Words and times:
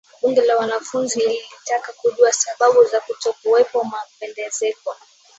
bunge 0.21 0.41
la 0.45 0.57
wanafunzi 0.57 1.19
lilitaka 1.19 1.93
kujua 1.93 2.31
sababu 2.33 2.83
za 2.83 2.99
kutokuwepo 2.99 3.83
mapendekezo 3.83 4.95